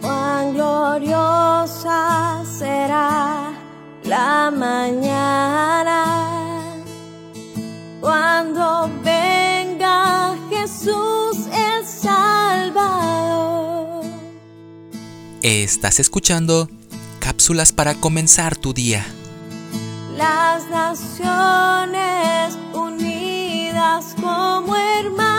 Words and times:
Cuán 0.00 0.54
gloriosa 0.54 2.42
será 2.44 3.52
la 4.04 4.50
mañana 4.50 6.04
cuando 8.00 8.90
venga 9.04 10.36
Jesús 10.50 11.46
el 11.52 11.84
Salvador. 11.86 12.68
Estás 15.42 16.00
escuchando 16.00 16.68
cápsulas 17.20 17.72
para 17.72 17.94
comenzar 17.94 18.56
tu 18.56 18.72
día. 18.72 19.04
Las 20.16 20.68
naciones 20.70 22.58
unidas 22.72 24.16
como 24.20 24.74
hermanas. 24.74 25.38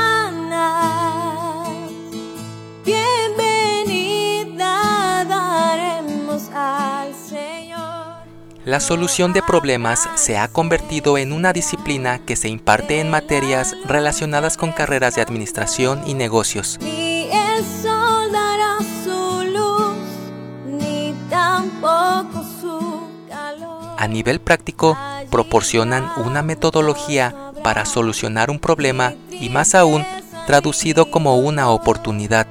La 8.69 8.79
solución 8.79 9.33
de 9.33 9.41
problemas 9.41 10.07
se 10.13 10.37
ha 10.37 10.47
convertido 10.47 11.17
en 11.17 11.33
una 11.33 11.53
disciplina 11.53 12.19
que 12.19 12.35
se 12.35 12.49
imparte 12.49 12.99
en 12.99 13.09
materias 13.09 13.75
relacionadas 13.83 14.57
con 14.57 14.73
carreras 14.73 15.15
de 15.15 15.23
administración 15.23 16.03
y 16.05 16.13
negocios. 16.13 16.77
Ni 16.79 17.31
el 17.31 17.65
sol 17.65 18.31
dará 18.31 18.77
su 19.03 19.43
luz, 19.51 19.97
ni 20.67 21.15
tampoco 21.31 22.45
su 22.61 23.07
calor. 23.27 23.95
A 23.97 24.07
nivel 24.07 24.39
práctico, 24.39 24.95
proporcionan 25.31 26.07
una 26.17 26.43
metodología 26.43 27.51
para 27.63 27.87
solucionar 27.87 28.51
un 28.51 28.59
problema 28.59 29.15
y 29.31 29.49
más 29.49 29.73
aún 29.73 30.05
traducido 30.45 31.09
como 31.09 31.37
una 31.37 31.71
oportunidad. 31.71 32.45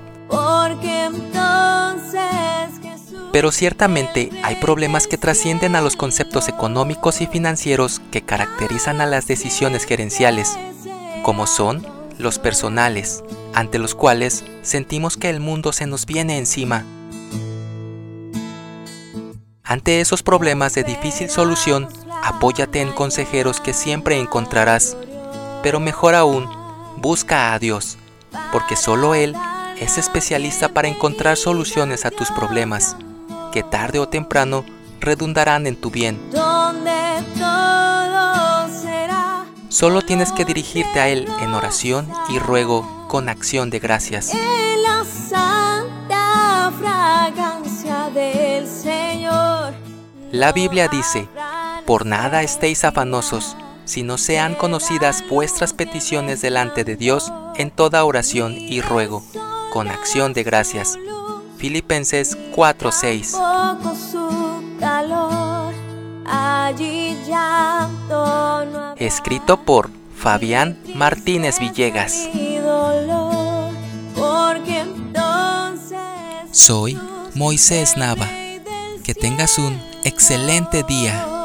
Pero 3.33 3.53
ciertamente 3.53 4.31
hay 4.43 4.57
problemas 4.57 5.07
que 5.07 5.19
trascienden 5.19 5.77
a 5.77 5.81
los 5.83 5.97
conceptos 5.97 6.49
económicos 6.49 7.21
y 7.21 7.27
financieros 7.27 8.01
que 8.11 8.23
caracterizan 8.23 9.01
a 9.01 9.07
las 9.07 9.27
decisiones 9.27 9.85
gerenciales, 9.85 10.59
como 11.23 11.47
son 11.47 11.87
los 12.19 12.39
personales, 12.39 13.23
ante 13.55 13.79
los 13.79 13.95
cuales 13.95 14.45
sentimos 14.63 15.17
que 15.17 15.31
el 15.31 15.41
mundo 15.41 15.73
se 15.73 15.87
nos 15.87 16.07
viene 16.07 16.39
encima. 16.39 16.85
Ante 19.63 20.01
esos 20.01 20.23
problemas 20.23 20.75
de 20.75 20.83
difícil 20.83 21.29
solución, 21.29 21.89
apóyate 22.23 22.81
en 22.81 22.93
consejeros 22.93 23.61
que 23.61 23.75
siempre 23.75 24.19
encontrarás, 24.19 24.97
pero 25.63 25.79
mejor 25.79 26.15
aún, 26.15 26.49
busca 26.97 27.53
a 27.53 27.59
Dios, 27.59 27.99
porque 28.51 28.77
solo 28.77 29.15
Él 29.15 29.37
es 29.79 29.99
especialista 29.99 30.71
para 30.71 30.89
encontrar 30.89 31.37
soluciones 31.37 32.07
a 32.07 32.11
tus 32.11 32.31
problemas, 32.31 32.97
que 33.51 33.63
tarde 33.63 33.99
o 33.99 34.09
temprano 34.09 34.65
redundarán 35.01 35.67
en 35.67 35.77
tu 35.77 35.91
bien. 35.91 36.19
Solo 39.69 40.03
tienes 40.03 40.33
que 40.33 40.45
dirigirte 40.45 40.99
a 40.99 41.09
Él 41.09 41.29
en 41.41 41.55
oración 41.55 42.11
y 42.31 42.39
ruego 42.39 43.07
con 43.09 43.29
acción 43.29 43.71
de 43.71 43.79
gracias. 43.79 44.33
la 44.83 45.05
santa 45.05 46.73
fragancia 46.79 48.11
del 48.11 48.67
Señor. 48.67 49.75
La 50.33 50.53
Biblia 50.53 50.89
dice, 50.89 51.29
por 51.87 52.07
nada 52.07 52.43
estéis 52.43 52.85
afanosos, 52.85 53.57
sino 53.85 54.19
sean 54.19 54.55
conocidas 54.55 55.25
vuestras 55.31 55.73
peticiones 55.73 56.43
delante 56.43 56.85
de 56.85 56.97
Dios 56.97 57.33
en 57.57 57.71
toda 57.71 58.05
oración 58.05 58.55
y 58.59 58.81
ruego, 58.81 59.23
con 59.73 59.89
acción 59.89 60.33
de 60.33 60.43
gracias. 60.43 60.99
Filipenses 61.59 62.37
4:6 62.55 63.33
Poco 63.33 63.95
su 63.95 64.77
calor, 64.81 65.75
allí 66.27 67.17
llanto 67.27 68.65
no 68.67 68.79
habrá 68.79 68.95
Escrito 68.97 69.61
por 69.65 69.91
Fabián 70.17 70.79
Martínez 70.95 71.61
Villegas. 71.61 72.29
Soy 76.51 76.99
Moisés 77.35 77.97
Nava. 77.97 78.27
Que 79.05 79.15
tengas 79.15 79.59
un 79.59 79.81
excelente 80.05 80.83
día. 80.83 81.38